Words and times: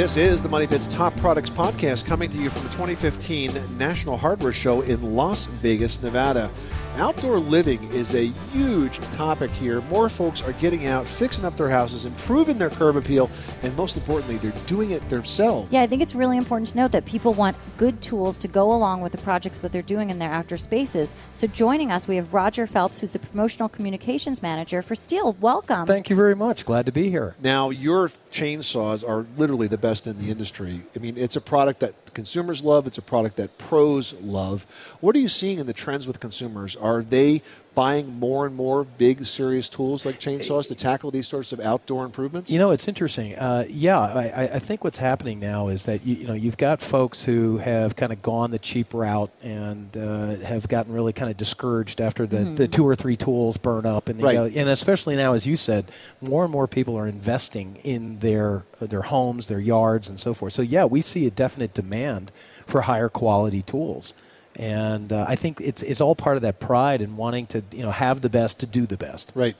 This 0.00 0.16
is 0.16 0.42
the 0.42 0.48
Money 0.48 0.66
Pits 0.66 0.86
Top 0.86 1.14
Products 1.18 1.50
Podcast 1.50 2.06
coming 2.06 2.30
to 2.30 2.38
you 2.38 2.48
from 2.48 2.62
the 2.62 2.70
2015 2.70 3.76
National 3.76 4.16
Hardware 4.16 4.50
Show 4.50 4.80
in 4.80 5.14
Las 5.14 5.44
Vegas, 5.44 6.00
Nevada. 6.02 6.50
Outdoor 6.96 7.38
living 7.38 7.82
is 7.92 8.14
a 8.14 8.26
huge 8.52 8.98
topic 9.12 9.50
here. 9.52 9.80
More 9.82 10.08
folks 10.08 10.42
are 10.42 10.52
getting 10.54 10.86
out, 10.86 11.06
fixing 11.06 11.44
up 11.44 11.56
their 11.56 11.70
houses, 11.70 12.04
improving 12.04 12.58
their 12.58 12.68
curb 12.68 12.96
appeal, 12.96 13.30
and 13.62 13.74
most 13.76 13.96
importantly, 13.96 14.36
they're 14.36 14.66
doing 14.66 14.90
it 14.90 15.08
themselves. 15.08 15.70
Yeah, 15.70 15.82
I 15.82 15.86
think 15.86 16.02
it's 16.02 16.14
really 16.14 16.36
important 16.36 16.68
to 16.70 16.76
note 16.76 16.90
that 16.92 17.04
people 17.06 17.32
want 17.32 17.56
good 17.76 18.02
tools 18.02 18.36
to 18.38 18.48
go 18.48 18.72
along 18.72 19.02
with 19.02 19.12
the 19.12 19.18
projects 19.18 19.60
that 19.60 19.70
they're 19.72 19.82
doing 19.82 20.10
in 20.10 20.18
their 20.18 20.32
outdoor 20.32 20.58
spaces. 20.58 21.14
So 21.34 21.46
joining 21.46 21.92
us, 21.92 22.08
we 22.08 22.16
have 22.16 22.34
Roger 22.34 22.66
Phelps, 22.66 23.00
who's 23.00 23.12
the 23.12 23.20
promotional 23.20 23.68
communications 23.68 24.42
manager 24.42 24.82
for 24.82 24.94
Stihl. 24.94 25.38
Welcome. 25.38 25.86
Thank 25.86 26.10
you 26.10 26.16
very 26.16 26.34
much. 26.34 26.64
Glad 26.64 26.86
to 26.86 26.92
be 26.92 27.08
here. 27.08 27.36
Now, 27.40 27.70
your 27.70 28.08
chainsaws 28.32 29.08
are 29.08 29.24
literally 29.38 29.68
the 29.68 29.78
best 29.78 30.06
in 30.08 30.18
the 30.18 30.30
industry. 30.30 30.82
I 30.94 30.98
mean, 30.98 31.16
it's 31.16 31.36
a 31.36 31.40
product 31.40 31.80
that 31.80 31.94
consumers 32.14 32.62
love, 32.62 32.86
it's 32.86 32.98
a 32.98 33.02
product 33.02 33.36
that 33.36 33.56
pros 33.56 34.12
love. 34.14 34.66
What 35.00 35.14
are 35.14 35.20
you 35.20 35.28
seeing 35.28 35.60
in 35.60 35.66
the 35.66 35.72
trends 35.72 36.06
with 36.06 36.18
consumers? 36.20 36.76
Are 36.80 37.02
they 37.02 37.42
buying 37.74 38.18
more 38.18 38.46
and 38.46 38.54
more 38.54 38.84
big, 38.84 39.24
serious 39.24 39.68
tools 39.68 40.04
like 40.04 40.18
chainsaws 40.18 40.68
to 40.68 40.74
tackle 40.74 41.10
these 41.10 41.26
sorts 41.26 41.52
of 41.52 41.60
outdoor 41.60 42.04
improvements? 42.04 42.50
You 42.50 42.58
know, 42.58 42.72
it's 42.72 42.88
interesting. 42.88 43.36
Uh, 43.36 43.64
yeah, 43.68 43.98
I, 43.98 44.54
I, 44.54 44.58
think 44.58 44.82
what's 44.84 44.98
happening 44.98 45.38
now 45.38 45.68
is 45.68 45.84
that 45.84 46.04
you, 46.04 46.16
you, 46.16 46.26
know 46.26 46.34
you've 46.34 46.56
got 46.56 46.80
folks 46.80 47.22
who 47.22 47.58
have 47.58 47.96
kind 47.96 48.12
of 48.12 48.20
gone 48.22 48.50
the 48.50 48.58
cheap 48.58 48.92
route 48.92 49.30
and 49.42 49.96
uh, 49.96 50.36
have 50.44 50.68
gotten 50.68 50.92
really 50.92 51.12
kind 51.12 51.30
of 51.30 51.36
discouraged 51.36 52.00
after 52.00 52.26
the, 52.26 52.38
mm-hmm. 52.38 52.56
the 52.56 52.68
two 52.68 52.86
or 52.86 52.96
three 52.96 53.16
tools 53.16 53.56
burn 53.56 53.86
up, 53.86 54.08
and 54.08 54.20
right. 54.20 54.34
you 54.34 54.38
know, 54.40 54.46
and 54.46 54.68
especially 54.68 55.16
now, 55.16 55.32
as 55.32 55.46
you 55.46 55.56
said, 55.56 55.90
more 56.20 56.42
and 56.44 56.52
more 56.52 56.66
people 56.66 56.96
are 56.96 57.06
investing 57.06 57.76
in 57.84 58.18
their 58.18 58.64
their 58.80 59.02
homes, 59.02 59.46
their 59.46 59.60
yards, 59.60 60.08
and 60.08 60.18
so 60.18 60.34
forth. 60.34 60.52
So 60.52 60.62
yeah, 60.62 60.84
we 60.84 61.00
see 61.00 61.26
a 61.26 61.30
definite 61.30 61.74
demand 61.74 62.32
for 62.66 62.82
higher 62.82 63.08
quality 63.08 63.62
tools 63.62 64.12
and 64.60 65.10
uh, 65.10 65.24
I 65.26 65.36
think 65.36 65.58
it's 65.62 65.82
it's 65.82 66.02
all 66.02 66.14
part 66.14 66.36
of 66.36 66.42
that 66.42 66.60
pride 66.60 67.00
and 67.00 67.16
wanting 67.16 67.46
to 67.46 67.62
you 67.72 67.82
know 67.82 67.90
have 67.90 68.20
the 68.20 68.28
best 68.28 68.60
to 68.60 68.66
do 68.66 68.86
the 68.86 68.98
best. 68.98 69.32
Right. 69.34 69.56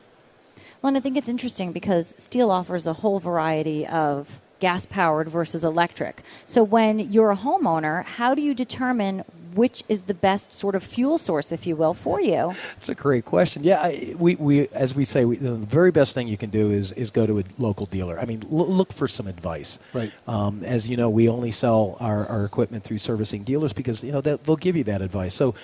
Well, 0.82 0.88
and 0.88 0.96
I 0.96 1.00
think 1.00 1.16
it's 1.16 1.28
interesting 1.28 1.72
because 1.72 2.14
Stihl 2.18 2.50
offers 2.50 2.86
a 2.86 2.92
whole 2.92 3.18
variety 3.18 3.86
of 3.86 4.28
gas 4.60 4.84
powered 4.84 5.28
versus 5.28 5.64
electric. 5.64 6.22
So 6.44 6.62
when 6.62 6.98
you're 6.98 7.30
a 7.30 7.36
homeowner, 7.36 8.04
how 8.04 8.34
do 8.34 8.42
you 8.42 8.54
determine 8.54 9.24
which 9.54 9.82
is 9.88 10.00
the 10.00 10.14
best 10.14 10.52
sort 10.52 10.74
of 10.74 10.82
fuel 10.82 11.18
source, 11.18 11.52
if 11.52 11.66
you 11.66 11.76
will, 11.76 11.94
for 11.94 12.20
you? 12.20 12.54
It's 12.76 12.88
a 12.88 12.94
great 12.94 13.24
question. 13.24 13.64
Yeah, 13.64 13.80
I, 13.80 14.14
we, 14.18 14.36
we 14.36 14.68
as 14.68 14.94
we 14.94 15.04
say, 15.04 15.24
we, 15.24 15.36
the 15.36 15.54
very 15.54 15.90
best 15.90 16.14
thing 16.14 16.28
you 16.28 16.36
can 16.36 16.50
do 16.50 16.70
is 16.70 16.92
is 16.92 17.10
go 17.10 17.26
to 17.26 17.38
a 17.40 17.44
local 17.58 17.86
dealer. 17.86 18.18
I 18.18 18.24
mean, 18.24 18.42
l- 18.50 18.68
look 18.68 18.92
for 18.92 19.08
some 19.08 19.26
advice. 19.26 19.78
Right. 19.92 20.12
Um, 20.26 20.62
as 20.64 20.88
you 20.88 20.96
know, 20.96 21.10
we 21.10 21.28
only 21.28 21.50
sell 21.50 21.96
our, 22.00 22.26
our 22.26 22.44
equipment 22.44 22.84
through 22.84 22.98
servicing 22.98 23.42
dealers 23.44 23.72
because 23.72 24.02
you 24.02 24.12
know 24.12 24.20
they'll 24.20 24.56
give 24.56 24.76
you 24.76 24.84
that 24.84 25.02
advice. 25.02 25.34
So 25.34 25.54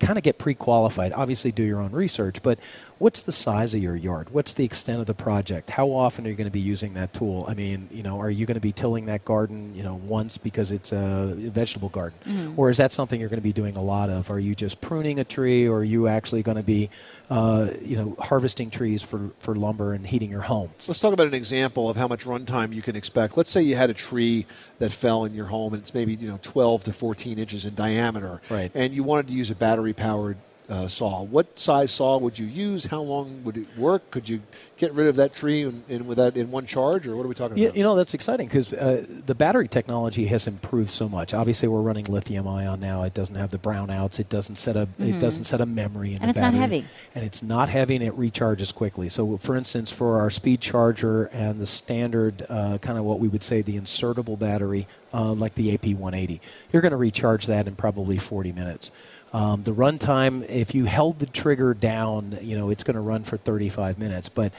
kind 0.00 0.18
of 0.18 0.24
get 0.24 0.38
pre-qualified. 0.38 1.12
Obviously, 1.12 1.52
do 1.52 1.62
your 1.62 1.80
own 1.80 1.92
research, 1.92 2.42
but 2.42 2.58
what's 3.00 3.22
the 3.22 3.32
size 3.32 3.72
of 3.74 3.82
your 3.82 3.96
yard? 3.96 4.28
What's 4.30 4.52
the 4.52 4.64
extent 4.64 5.00
of 5.00 5.06
the 5.06 5.14
project? 5.14 5.70
How 5.70 5.88
often 5.88 6.26
are 6.26 6.30
you 6.30 6.36
going 6.36 6.46
to 6.46 6.52
be 6.52 6.60
using 6.60 6.94
that 6.94 7.12
tool? 7.14 7.46
I 7.48 7.54
mean, 7.54 7.88
you 7.90 8.02
know, 8.02 8.20
are 8.20 8.30
you 8.30 8.44
going 8.46 8.56
to 8.56 8.60
be 8.60 8.72
tilling 8.72 9.06
that 9.06 9.24
garden, 9.24 9.74
you 9.74 9.82
know, 9.82 10.00
once 10.04 10.36
because 10.36 10.70
it's 10.70 10.92
a 10.92 11.34
vegetable 11.36 11.88
garden, 11.88 12.18
mm-hmm. 12.26 12.60
or 12.60 12.70
is 12.70 12.76
that 12.76 12.92
something 12.92 13.18
you're 13.18 13.30
going 13.30 13.38
to 13.38 13.42
be 13.42 13.52
doing 13.52 13.76
a 13.76 13.82
lot 13.82 14.10
of? 14.10 14.30
Are 14.30 14.38
you 14.38 14.54
just 14.54 14.80
pruning 14.80 15.18
a 15.18 15.24
tree, 15.24 15.66
or 15.66 15.78
are 15.78 15.84
you 15.84 16.08
actually 16.08 16.42
going 16.42 16.58
to 16.58 16.62
be, 16.62 16.90
uh, 17.30 17.70
you 17.80 17.96
know, 17.96 18.16
harvesting 18.18 18.70
trees 18.70 19.02
for 19.02 19.30
for 19.40 19.54
lumber 19.54 19.94
and 19.94 20.06
heating 20.06 20.30
your 20.30 20.42
home? 20.42 20.70
Let's 20.86 21.00
talk 21.00 21.14
about 21.14 21.26
an 21.26 21.34
example 21.34 21.88
of 21.88 21.96
how 21.96 22.06
much 22.06 22.24
runtime 22.24 22.72
you 22.74 22.82
can 22.82 22.96
expect. 22.96 23.36
Let's 23.36 23.50
say 23.50 23.62
you 23.62 23.76
had 23.76 23.88
a 23.88 23.94
tree 23.94 24.46
that 24.78 24.92
fell 24.92 25.24
in 25.24 25.34
your 25.34 25.46
home 25.46 25.74
and 25.74 25.82
it's 25.82 25.94
maybe 25.94 26.14
you 26.14 26.28
know 26.28 26.38
12 26.42 26.84
to 26.84 26.92
14 26.92 27.38
inches 27.38 27.64
in 27.64 27.74
diameter, 27.74 28.42
right. 28.50 28.70
and 28.74 28.92
you 28.92 29.02
wanted 29.02 29.28
to 29.28 29.32
use 29.32 29.50
a 29.50 29.54
battery 29.54 29.89
powered 29.92 30.36
uh, 30.70 30.86
saw. 30.86 31.22
What 31.24 31.58
size 31.58 31.90
saw 31.90 32.16
would 32.16 32.38
you 32.38 32.46
use? 32.46 32.84
How 32.86 33.02
long 33.02 33.42
would 33.44 33.56
it 33.56 33.66
work? 33.76 34.08
Could 34.12 34.28
you 34.28 34.40
get 34.76 34.92
rid 34.94 35.08
of 35.08 35.16
that 35.16 35.34
tree 35.34 35.62
in, 35.62 35.82
in 35.88 36.06
with 36.06 36.18
that 36.18 36.36
in 36.36 36.50
one 36.50 36.64
charge, 36.64 37.08
or 37.08 37.16
what 37.16 37.26
are 37.26 37.28
we 37.28 37.34
talking 37.34 37.58
yeah, 37.58 37.66
about? 37.66 37.76
You 37.76 37.82
know, 37.82 37.96
that's 37.96 38.14
exciting 38.14 38.46
because 38.46 38.72
uh, 38.72 39.04
the 39.26 39.34
battery 39.34 39.66
technology 39.66 40.26
has 40.26 40.46
improved 40.46 40.90
so 40.90 41.08
much. 41.08 41.34
Obviously, 41.34 41.66
we're 41.66 41.80
running 41.80 42.04
lithium 42.04 42.46
ion 42.46 42.78
now. 42.78 43.02
It 43.02 43.14
doesn't 43.14 43.34
have 43.34 43.50
the 43.50 43.58
brownouts. 43.58 44.20
It 44.20 44.28
doesn't 44.28 44.56
set 44.56 44.76
a 44.76 44.86
mm-hmm. 44.86 45.14
it 45.14 45.18
doesn't 45.18 45.44
set 45.44 45.60
a 45.60 45.66
memory 45.66 46.14
in 46.14 46.22
and 46.22 46.30
the 46.30 46.40
battery. 46.40 46.46
And 46.46 46.54
it's 46.54 46.60
not 46.60 46.60
heavy. 46.60 46.88
And 47.16 47.24
it's 47.24 47.42
not 47.42 47.68
heavy, 47.68 47.96
and 47.96 48.04
it 48.04 48.16
recharges 48.16 48.72
quickly. 48.72 49.08
So, 49.08 49.38
for 49.38 49.56
instance, 49.56 49.90
for 49.90 50.20
our 50.20 50.30
speed 50.30 50.60
charger 50.60 51.24
and 51.26 51.60
the 51.60 51.66
standard 51.66 52.46
uh, 52.48 52.78
kind 52.78 52.96
of 52.96 53.04
what 53.04 53.18
we 53.18 53.26
would 53.26 53.42
say 53.42 53.62
the 53.62 53.76
insertable 53.76 54.38
battery, 54.38 54.86
uh, 55.12 55.32
like 55.32 55.54
the 55.56 55.76
AP180, 55.76 56.38
you're 56.72 56.82
going 56.82 56.92
to 56.92 56.96
recharge 56.96 57.46
that 57.46 57.66
in 57.66 57.74
probably 57.74 58.18
40 58.18 58.52
minutes. 58.52 58.92
Um, 59.32 59.62
the 59.62 59.72
runtime, 59.72 60.48
if 60.48 60.74
you 60.74 60.86
held 60.86 61.20
the 61.20 61.26
trigger 61.26 61.72
down, 61.72 62.38
you 62.42 62.58
know 62.58 62.70
it's 62.70 62.82
going 62.82 62.96
to 62.96 63.00
run 63.00 63.22
for 63.22 63.36
35 63.36 63.98
minutes, 63.98 64.28
but 64.28 64.52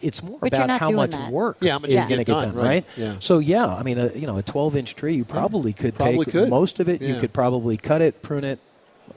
it's 0.00 0.22
more 0.22 0.38
but 0.38 0.52
about 0.52 0.80
how 0.80 0.90
much 0.90 1.12
that. 1.12 1.30
work 1.30 1.56
yeah, 1.60 1.72
how 1.72 1.78
much 1.78 1.90
you're 1.90 2.06
going 2.06 2.18
to 2.18 2.24
get 2.24 2.32
done, 2.32 2.54
right? 2.54 2.64
right? 2.64 2.84
Yeah. 2.96 3.16
So 3.20 3.38
yeah, 3.38 3.66
I 3.66 3.82
mean, 3.82 3.98
a, 3.98 4.12
you 4.12 4.26
know, 4.26 4.38
a 4.38 4.42
12-inch 4.42 4.96
tree, 4.96 5.16
you 5.16 5.24
probably 5.24 5.72
could 5.72 5.94
probably 5.94 6.24
take 6.26 6.32
could. 6.32 6.48
most 6.48 6.80
of 6.80 6.88
it. 6.88 7.00
Yeah. 7.00 7.14
You 7.14 7.20
could 7.20 7.32
probably 7.32 7.76
cut 7.76 8.02
it, 8.02 8.22
prune 8.22 8.44
it, 8.44 8.58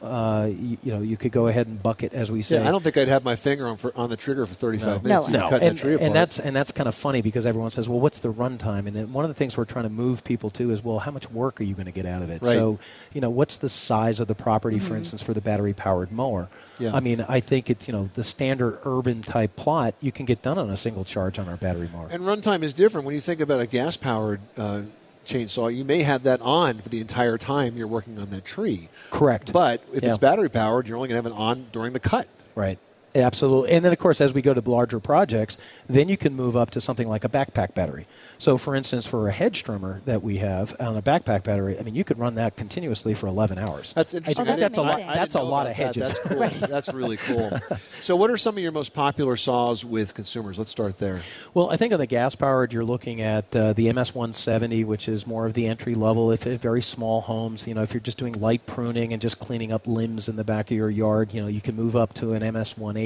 uh, 0.01 0.49
you, 0.49 0.77
you, 0.83 0.91
know, 0.91 1.01
you 1.01 1.17
could 1.17 1.31
go 1.31 1.47
ahead 1.47 1.67
and 1.67 1.81
buck 1.81 2.03
it, 2.03 2.13
as 2.13 2.29
we 2.29 2.41
say. 2.41 2.61
Yeah, 2.61 2.67
I 2.67 2.71
don't 2.71 2.83
think 2.83 2.97
I'd 2.97 3.07
have 3.07 3.23
my 3.23 3.35
finger 3.35 3.67
on 3.67 3.77
for, 3.77 3.95
on 3.97 4.09
the 4.09 4.17
trigger 4.17 4.45
for 4.45 4.53
35 4.53 4.85
no. 4.85 5.09
minutes. 5.09 5.29
No, 5.29 5.49
no. 5.49 5.55
And, 5.57 5.81
and, 5.81 6.15
that's 6.15 6.39
and 6.39 6.55
that's 6.55 6.71
kind 6.71 6.87
of 6.87 6.95
funny 6.95 7.21
because 7.21 7.45
everyone 7.45 7.71
says, 7.71 7.89
"Well, 7.89 7.99
what's 7.99 8.19
the 8.19 8.31
runtime?" 8.31 8.87
And 8.87 9.13
one 9.13 9.25
of 9.25 9.29
the 9.29 9.33
things 9.35 9.57
we're 9.57 9.65
trying 9.65 9.85
to 9.85 9.89
move 9.89 10.23
people 10.23 10.49
to 10.51 10.71
is, 10.71 10.83
"Well, 10.83 10.99
how 10.99 11.11
much 11.11 11.29
work 11.31 11.59
are 11.61 11.63
you 11.63 11.73
going 11.73 11.85
to 11.85 11.91
get 11.91 12.05
out 12.05 12.21
of 12.21 12.29
it?" 12.29 12.41
Right. 12.41 12.53
So, 12.53 12.79
you 13.13 13.21
know, 13.21 13.29
what's 13.29 13.57
the 13.57 13.69
size 13.69 14.19
of 14.19 14.27
the 14.27 14.35
property, 14.35 14.77
mm-hmm. 14.77 14.87
for 14.87 14.95
instance, 14.95 15.21
for 15.21 15.33
the 15.33 15.41
battery-powered 15.41 16.11
mower? 16.11 16.47
Yeah. 16.79 16.93
I 16.93 16.99
mean, 16.99 17.25
I 17.27 17.39
think 17.39 17.69
it's 17.69 17.87
you 17.87 17.93
know 17.93 18.09
the 18.13 18.23
standard 18.23 18.79
urban 18.83 19.21
type 19.21 19.55
plot 19.55 19.95
you 20.01 20.11
can 20.11 20.25
get 20.25 20.41
done 20.41 20.57
on 20.57 20.69
a 20.69 20.77
single 20.77 21.05
charge 21.05 21.39
on 21.39 21.47
our 21.47 21.57
battery 21.57 21.89
mower. 21.91 22.07
And 22.11 22.23
runtime 22.23 22.63
is 22.63 22.73
different 22.73 23.05
when 23.05 23.15
you 23.15 23.21
think 23.21 23.39
about 23.39 23.61
a 23.61 23.67
gas-powered. 23.67 24.41
Uh, 24.57 24.81
chainsaw, 25.27 25.75
you 25.75 25.85
may 25.85 26.03
have 26.03 26.23
that 26.23 26.41
on 26.41 26.79
for 26.79 26.89
the 26.89 27.01
entire 27.01 27.37
time 27.37 27.77
you're 27.77 27.87
working 27.87 28.19
on 28.19 28.29
that 28.31 28.45
tree. 28.45 28.89
Correct. 29.11 29.53
But 29.53 29.83
if 29.93 30.03
yeah. 30.03 30.09
it's 30.09 30.17
battery 30.17 30.49
powered, 30.49 30.87
you're 30.87 30.97
only 30.97 31.09
going 31.09 31.21
to 31.21 31.29
have 31.29 31.37
it 31.37 31.39
on 31.39 31.67
during 31.71 31.93
the 31.93 31.99
cut. 31.99 32.27
Right. 32.55 32.79
Absolutely. 33.17 33.71
And 33.71 33.83
then, 33.83 33.91
of 33.91 33.99
course, 33.99 34.21
as 34.21 34.33
we 34.33 34.41
go 34.41 34.53
to 34.53 34.69
larger 34.69 34.99
projects, 34.99 35.57
then 35.87 36.07
you 36.07 36.17
can 36.17 36.35
move 36.35 36.55
up 36.55 36.71
to 36.71 36.81
something 36.81 37.07
like 37.07 37.23
a 37.23 37.29
backpack 37.29 37.73
battery. 37.73 38.05
So, 38.37 38.57
for 38.57 38.75
instance, 38.75 39.07
for 39.07 39.27
a 39.27 39.31
hedge 39.31 39.63
trimmer 39.63 40.01
that 40.05 40.21
we 40.21 40.37
have 40.37 40.75
on 40.79 40.95
a 40.95 41.01
backpack 41.01 41.43
battery, 41.43 41.79
I 41.79 41.81
mean, 41.81 41.95
you 41.95 42.03
could 42.03 42.19
run 42.19 42.35
that 42.35 42.55
continuously 42.55 43.15
for 43.15 43.27
11 43.27 43.57
hours. 43.57 43.93
That's 43.95 44.13
interesting. 44.13 44.47
Oh, 44.47 44.55
that's, 44.55 44.61
that's 44.61 44.77
a 44.77 44.81
lot. 44.81 44.97
That's 44.97 45.35
a 45.35 45.41
lot 45.41 45.67
of 45.67 45.73
hedges. 45.73 46.13
That. 46.13 46.23
That's 46.23 46.27
cool. 46.27 46.37
right. 46.37 46.69
That's 46.69 46.93
really 46.93 47.17
cool. 47.25 47.59
so, 48.01 48.15
what 48.15 48.29
are 48.29 48.37
some 48.37 48.55
of 48.55 48.61
your 48.61 48.71
most 48.71 48.93
popular 48.93 49.35
saws 49.35 49.83
with 49.83 50.13
consumers? 50.13 50.59
Let's 50.59 50.71
start 50.71 50.99
there. 50.99 51.23
Well, 51.53 51.71
I 51.71 51.77
think 51.77 51.93
on 51.93 51.99
the 51.99 52.05
gas 52.05 52.35
powered, 52.35 52.71
you're 52.71 52.85
looking 52.85 53.21
at 53.21 53.55
uh, 53.55 53.73
the 53.73 53.87
MS170, 53.87 54.85
which 54.85 55.07
is 55.07 55.25
more 55.25 55.47
of 55.47 55.53
the 55.53 55.65
entry 55.65 55.95
level. 55.95 56.31
If, 56.31 56.45
if 56.45 56.61
very 56.61 56.81
small 56.81 57.21
homes, 57.21 57.65
you 57.65 57.73
know, 57.73 57.81
if 57.81 57.93
you're 57.93 58.01
just 58.01 58.19
doing 58.19 58.33
light 58.33 58.65
pruning 58.67 59.13
and 59.13 59.21
just 59.21 59.39
cleaning 59.39 59.71
up 59.71 59.87
limbs 59.87 60.29
in 60.29 60.35
the 60.35 60.43
back 60.43 60.69
of 60.69 60.77
your 60.77 60.91
yard, 60.91 61.33
you 61.33 61.41
know, 61.41 61.47
you 61.47 61.61
can 61.61 61.75
move 61.75 61.95
up 61.95 62.13
to 62.15 62.33
an 62.33 62.43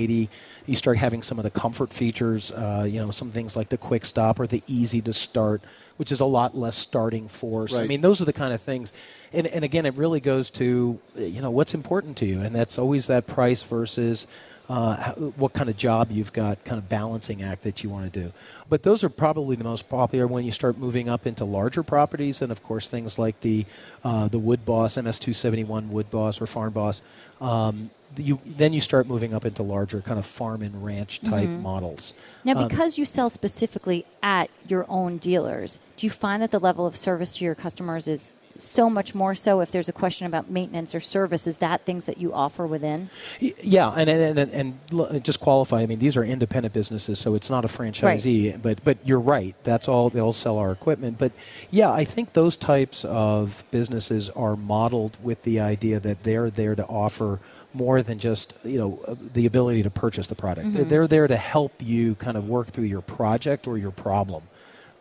MS180. 0.08 0.30
You 0.68 0.76
start 0.76 0.98
having 0.98 1.22
some 1.22 1.40
of 1.40 1.44
the 1.44 1.52
comfort 1.52 1.94
features, 1.94 2.52
uh, 2.52 2.86
you 2.88 3.00
know, 3.00 3.12
some 3.12 3.32
things 3.32 3.56
like 3.56 3.70
the 3.70 3.78
quick 3.78 4.06
stop 4.06 4.40
or 4.40 4.48
the 4.48 4.62
easy 4.68 5.02
to 5.02 5.14
start, 5.14 5.62
which 5.98 6.12
is 6.12 6.20
a 6.20 6.26
lot 6.26 6.58
less 6.58 6.76
starting 6.76 7.28
force. 7.28 7.74
Right. 7.74 7.84
I 7.84 7.88
mean, 7.88 8.02
those 8.02 8.22
are 8.22 8.26
the 8.26 8.34
kind 8.34 8.54
of 8.54 8.62
things. 8.62 8.92
And, 9.34 9.48
and 9.48 9.64
again, 9.64 9.86
it 9.86 9.96
really 9.98 10.20
goes 10.20 10.50
to, 10.52 11.00
you 11.16 11.42
know, 11.42 11.52
what's 11.52 11.74
important 11.74 12.18
to 12.18 12.26
you. 12.26 12.42
And 12.42 12.56
that's 12.56 12.78
always 12.78 13.08
that 13.08 13.28
price 13.28 13.64
versus 13.64 14.28
uh, 14.72 15.12
what 15.36 15.52
kind 15.52 15.70
of 15.70 15.76
job 15.76 16.10
you've 16.12 16.32
got, 16.32 16.64
kind 16.64 16.80
of 16.80 16.88
balancing 16.88 17.44
act 17.44 17.62
that 17.64 17.84
you 17.84 17.90
want 17.90 18.12
to 18.12 18.20
do. 18.22 18.32
But 18.70 18.84
those 18.84 19.04
are 19.04 19.10
probably 19.10 19.58
the 19.58 19.66
most 19.66 19.90
popular 19.90 20.28
when 20.28 20.46
you 20.46 20.52
start 20.54 20.78
moving 20.78 21.10
up 21.10 21.28
into 21.28 21.44
larger 21.44 21.84
properties, 21.84 22.42
and 22.42 22.54
of 22.54 22.64
course 22.64 22.88
things 22.88 23.20
like 23.20 23.38
the 23.42 23.66
uh, 24.06 24.30
the 24.30 24.40
Wood 24.40 24.64
Boss 24.64 24.96
MS271 24.96 25.90
Wood 25.90 26.10
Boss 26.10 26.40
or 26.40 26.48
Farm 26.48 26.72
Boss. 26.72 27.02
Um, 27.42 27.90
you 28.16 28.40
then 28.46 28.72
you 28.72 28.80
start 28.80 29.08
moving 29.08 29.34
up 29.34 29.44
into 29.44 29.62
larger 29.62 30.00
kind 30.00 30.18
of 30.18 30.26
farm 30.26 30.62
and 30.62 30.86
ranch 30.86 31.20
type 31.20 31.50
mm-hmm. 31.50 31.62
models. 31.62 32.14
Now, 32.46 32.58
Um, 32.58 32.70
because 32.70 32.98
you 32.98 33.06
sell 33.06 33.30
specifically 33.30 34.06
at 34.24 34.50
your 34.70 34.86
own 34.88 35.18
dealers, 35.18 35.80
do 35.98 36.06
you 36.06 36.12
find 36.12 36.42
that 36.42 36.52
the 36.52 36.60
level 36.60 36.88
of 36.88 36.96
service 36.96 37.36
to 37.38 37.44
your 37.44 37.56
customers 37.56 38.08
is 38.08 38.32
so 38.62 38.90
much 38.90 39.14
more 39.16 39.34
so 39.36 39.60
if 39.62 39.72
there's 39.72 39.90
a 39.90 39.94
question 39.94 40.28
about 40.28 40.50
maintenance 40.50 40.94
or 40.94 41.02
service 41.02 41.48
is 41.48 41.58
that 41.58 41.86
things 41.86 42.06
that 42.06 42.18
you 42.20 42.32
offer 42.34 42.66
within 42.68 43.10
Yeah, 43.40 43.90
and 43.90 44.10
and, 44.10 44.38
and, 44.40 44.80
and 45.04 45.24
just 45.24 45.40
qualify. 45.40 45.82
I 45.82 45.86
mean, 45.86 46.00
these 46.00 46.16
are 46.18 46.24
independent 46.24 46.74
businesses, 46.74 47.20
so 47.20 47.36
it's 47.36 47.50
not 47.50 47.66
a 47.66 47.68
franchisee. 47.68 48.62
But 48.62 48.84
but 48.84 48.98
you're 49.04 49.20
right. 49.20 49.56
That's 49.64 49.88
all 49.88 50.10
they'll 50.10 50.34
sell 50.34 50.58
our 50.58 50.72
equipment. 50.72 51.18
But 51.18 51.32
yeah, 51.72 51.92
I 51.92 52.06
think 52.06 52.34
those 52.34 52.56
types 52.56 53.04
of 53.06 53.64
businesses 53.72 54.30
are 54.30 54.56
modeled 54.56 55.18
with 55.24 55.42
the 55.44 55.60
idea 55.60 56.00
that 56.00 56.24
they're 56.24 56.50
there 56.50 56.76
to 56.76 56.86
offer 56.86 57.40
more 57.74 58.02
than 58.04 58.20
just 58.20 58.54
you 58.64 58.78
know 58.78 59.00
uh, 59.08 59.16
the 59.34 59.46
ability 59.46 59.82
to 59.84 59.90
purchase 59.90 60.28
the 60.28 60.36
product. 60.36 60.74
They're- 60.74 60.84
They're 60.86 61.08
there 61.08 61.28
to 61.28 61.38
help 61.38 61.72
you 61.80 62.16
kind 62.16 62.38
of 62.38 62.48
work 62.48 62.68
through 62.68 62.86
your 62.86 63.02
project 63.02 63.66
or 63.68 63.78
your 63.78 63.92
problem. 63.92 64.44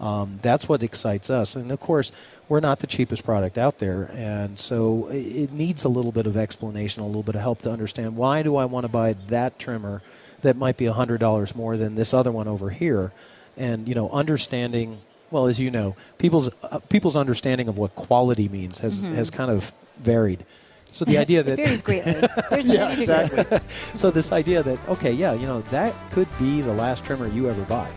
Um, 0.01 0.39
that's 0.43 0.69
what 0.69 0.83
excites 0.83 1.31
us. 1.31 1.57
And 1.57 1.71
of 1.71 1.81
course, 1.81 2.11
we're 2.49 2.61
not 2.61 2.81
the 2.81 2.87
cheapest 2.87 3.23
product 3.25 3.59
out 3.59 3.79
there, 3.79 4.11
and 4.15 4.59
so 4.59 5.09
it 5.13 5.53
needs 5.53 5.85
a 5.85 5.89
little 5.89 6.11
bit 6.11 6.27
of 6.27 6.37
explanation, 6.37 7.03
a 7.03 7.07
little 7.07 7.23
bit 7.23 7.37
of 7.37 7.43
help 7.43 7.63
to 7.63 7.71
understand 7.71 8.17
why 8.17 8.43
do 8.43 8.57
I 8.57 8.65
want 8.65 8.85
to 8.85 8.89
buy 8.89 9.15
that 9.29 9.59
trimmer 9.59 10.03
that 10.43 10.57
might 10.57 10.77
be 10.77 10.87
$100 10.87 11.55
more 11.55 11.77
than 11.77 11.95
this 11.95 12.15
other 12.15 12.33
one 12.33 12.49
over 12.49 12.71
here. 12.71 13.13
And, 13.57 13.87
you 13.87 13.95
know, 13.95 14.11
understanding 14.11 14.99
well, 15.31 15.47
as 15.47 15.59
you 15.61 15.71
know, 15.71 15.97
people's 16.19 16.51
uh, 16.63 16.79
people's 16.89 17.17
understanding 17.17 17.69
of 17.69 17.79
what 17.79 17.95
quality 17.95 18.49
means 18.49 18.79
has 18.79 18.99
mm-hmm. 18.99 19.15
has 19.15 19.31
kind 19.31 19.51
of 19.51 19.73
varied. 19.99 20.45
So 20.93 21.05
the 21.05 21.19
idea 21.19 21.43
that 21.45 21.57
varies 21.57 21.83
greatly. 21.83 22.15
There's 22.51 22.67
yeah, 22.67 22.91
exactly. 22.91 23.61
so 23.95 24.11
this 24.11 24.33
idea 24.33 24.63
that 24.63 24.79
okay, 24.89 25.13
yeah, 25.13 25.33
you 25.35 25.47
know, 25.47 25.63
that 25.71 25.95
could 26.13 26.29
be 26.39 26.63
the 26.63 26.75
last 26.75 27.05
trimmer 27.05 27.29
you 27.29 27.49
ever 27.49 27.63
buy. 27.63 27.89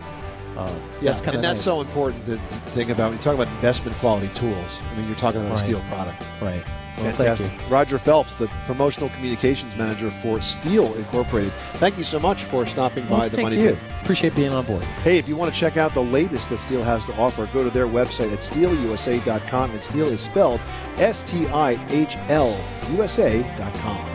Um, 0.56 0.68
yeah, 1.00 1.12
that's 1.12 1.20
and 1.22 1.42
that's 1.42 1.58
nice. 1.58 1.62
so 1.62 1.80
important 1.80 2.24
to, 2.26 2.36
to, 2.36 2.42
think 2.70 2.90
about 2.90 3.08
when 3.08 3.18
you 3.18 3.22
talk 3.22 3.34
about 3.34 3.48
investment 3.48 3.96
quality 3.98 4.28
tools. 4.34 4.80
I 4.90 4.96
mean, 4.96 5.06
you're 5.06 5.16
talking 5.16 5.40
about 5.40 5.60
right. 5.60 5.68
a 5.68 5.72
STIHL 5.72 5.88
product, 5.88 6.24
right? 6.40 6.64
Well, 6.96 7.12
Fantastic. 7.12 7.50
Roger 7.68 7.98
Phelps, 7.98 8.34
the 8.36 8.46
promotional 8.66 9.08
communications 9.10 9.74
manager 9.76 10.10
for 10.10 10.38
Stihl 10.38 10.94
Incorporated. 10.96 11.52
Thank 11.74 11.98
you 11.98 12.04
so 12.04 12.20
much 12.20 12.44
for 12.44 12.66
stopping 12.66 13.08
well, 13.08 13.20
by 13.20 13.28
the 13.28 13.42
Money 13.42 13.56
Thank 13.56 13.78
you. 13.80 13.94
Appreciate 14.02 14.36
being 14.36 14.52
on 14.52 14.64
board. 14.64 14.84
Hey, 15.02 15.18
if 15.18 15.28
you 15.28 15.36
want 15.36 15.52
to 15.52 15.58
check 15.58 15.76
out 15.76 15.92
the 15.92 16.04
latest 16.04 16.50
that 16.50 16.60
Stihl 16.60 16.84
has 16.84 17.04
to 17.06 17.16
offer, 17.16 17.48
go 17.52 17.64
to 17.64 17.70
their 17.70 17.86
website 17.86 18.32
at 18.32 18.40
stihlusa.com. 18.40 19.70
And 19.72 19.80
Stihl 19.80 20.06
is 20.06 20.20
spelled 20.20 20.60
S 20.98 21.24
T 21.24 21.48
I 21.48 21.84
H 21.90 22.16
L 22.28 22.56
USA.com. 22.92 24.13